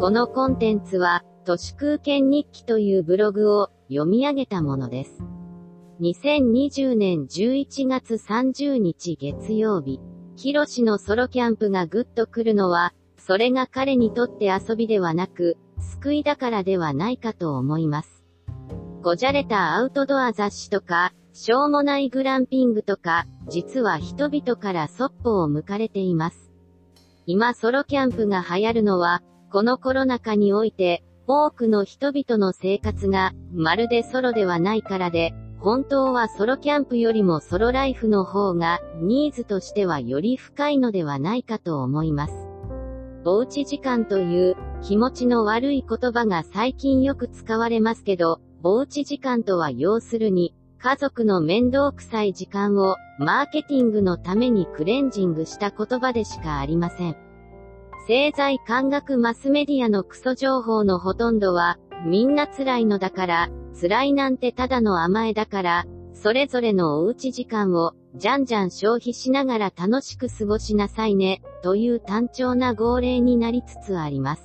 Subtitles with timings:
[0.00, 5.24] このコンテンツは、都市空間日記というブログを読み上げたものです。
[6.00, 9.98] 2020年11月30日月曜日、
[10.36, 18.24] ヒロシのソロキャンプがグッと来るのは、それが彼にとって遊びではなく、救いだからではないかと思います。
[19.02, 26.52] ごじゃれたアウトドア雑誌とか、しょうもないグランピングとか、実は人々からそっぽを向かれています。
[27.26, 42.34] 今ソロキャンプが流行るのは、このコロナ禍において、多くの人々の生活が、まるでソロではないからで、本当はソロキャンプよりもソロライフの方が、ニーズとしてはより深いのではないかと思います。
[43.24, 57.27] おうち時間という、気持ちの悪い言葉が最近よく使われますけど、おうち時間とは要するに、家族の面倒くさい時間を、マーケティングのためにクレンジングした言葉でしかありません。
[58.08, 74.44] 政財感学マスメディアのクソ情報のほとんどは、みんな辛いのだから、辛いなんてただの甘えだから、それぞれのおうち時間を、じゃんじゃん消費しながら楽しく過ごしなさいね、という単調な号令になりつつあります。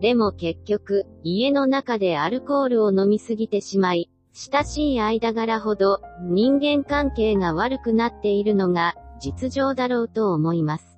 [0.00, 10.93] でも結局、家の中でアルコールを飲みすぎてしまい、親しい間柄ほど人間関係が悪くなっているのが実情だろうと思います。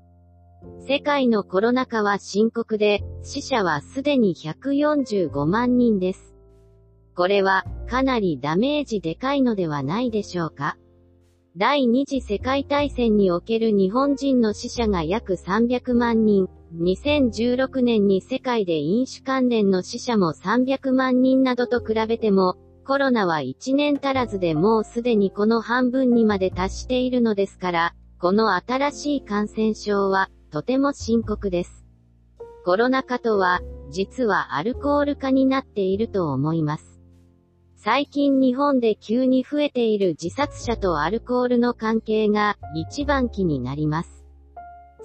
[0.87, 6.35] 世界のコロナ禍は深刻で、死者はすでに145万人です。
[7.15, 10.77] これは、かなりダメージでかいのではないでしょうか？
[11.57, 31.85] 第二次世界大戦における日本人の死者が約300万人、2016年に世界で飲酒関連の死者も300万人などと比べても、コロナは1年足らずでもうすでにこの半分にまで達しているのですから、この新しい感染症は、とても深刻です。
[32.65, 36.99] コロナ禍とは、実はアルコール化になっていると思います。
[37.75, 44.25] 最近日本で急に増えている自殺者とアルコールの関係が一番気になります。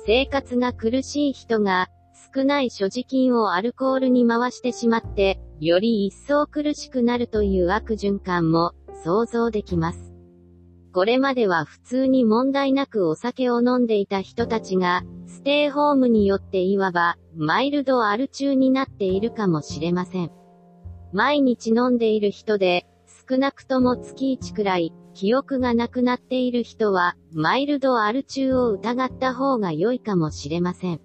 [0.06, 1.90] 生活が苦しい人が
[2.34, 8.72] 少ない所持金をアルコールに回してしまって、より一層苦しくなるという悪循環も
[9.04, 10.14] 想像できます。
[10.94, 20.32] これまでは普通に問題なくお酒を飲んでいた人たちが、ステイホームによっていわば、マイルドアル中になっているかもしれません。
[21.14, 22.86] 毎日飲んでいる人で、
[23.28, 31.02] 少なくとも月1くらい、記憶がなくなっている人は、マイルドアル中を疑った方が良いかもしれません。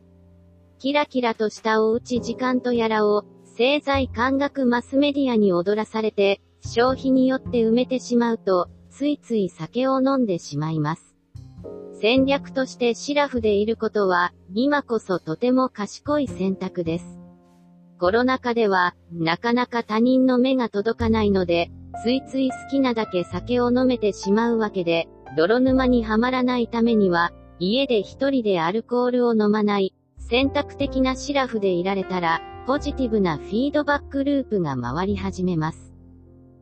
[0.78, 11.15] キラキラとしたおうち時間とやらを、製剤感覚マスメディアに踊らされて、消費によって埋めてしまうと、ついつい酒を飲んでしまいます。
[12.00, 17.18] 戦略としてシラフでいることは、今こそとても賢い選択です。
[17.98, 21.70] コロナ禍では、なかなか他人の目が届かないので、
[22.02, 35.94] ついつい好きなだけ酒を飲めてしまうわけで、泥沼にはまらないためには、家で一人でアルコールを飲まない、選択的なシラフでいられたら、ポジティブなフィードバックループが回り始めます。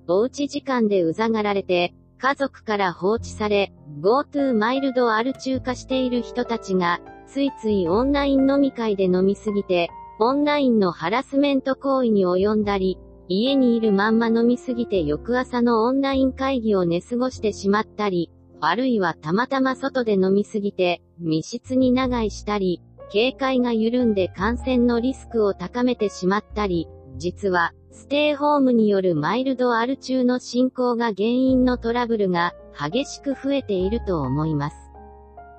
[0.06, 3.70] おうち時間でうざがられて、家族から放置され、
[4.00, 12.98] GoTo マイルドアル中化している人たちが、ついついオンライン飲み会で飲みすぎて、オンラインのハラスメント行為に及んだり、
[13.28, 22.80] 家にいるまんま飲みすぎて翌朝のオンライン会議を寝過ごしてしまったり、あるいはたまたま外で飲みすぎて、密室に長居したり、
[23.12, 34.76] 警戒が緩んで感染のリスクを高めてしまったり、実は、ステイホームによるマイルドアル中の進行が原因のトラブルが激しく増えていると思います。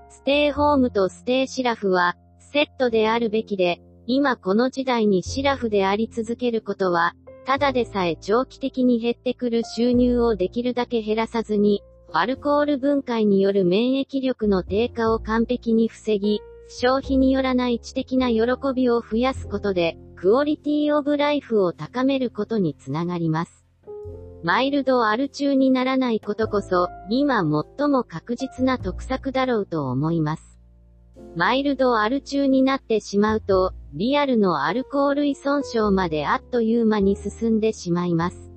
[0.09, 7.13] ステイホームとステイシラフはセットであるべきで、今この時代にシラフであり続けることは、
[7.46, 18.41] ただでさえ長期的に減ってくる収入をできるだけ減らさずに、アルコール分解による免疫力の低下を完璧に防ぎ、消費によらない知的な喜
[18.76, 23.66] びを増やすことで、クオリティオブライフを高めることにつながります。
[24.44, 30.59] マイルドアル中にならないことこそ、今最も確実な得策だろうと思います。
[31.35, 38.52] マイルドアル中になってしまうと、リアルのアルコール依存症まであっという間に進んでしまいます。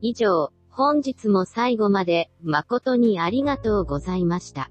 [0.00, 4.70] 以上、本日も最後まで誠にありがとうございました。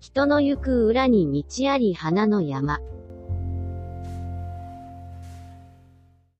[0.00, 2.80] 人の行く裏に道あり花の山。